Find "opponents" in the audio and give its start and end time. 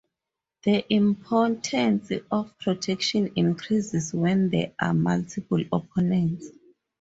5.71-6.49